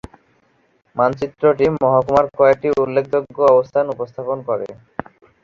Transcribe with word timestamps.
মানচিত্রটি 0.95 1.65
মহকুমার 1.75 2.25
কয়েকটি 2.37 2.67
উল্লেখযোগ্য 2.81 3.37
অবস্থান 3.53 3.85
উপস্থাপন 3.93 4.37
করে। 4.47 4.67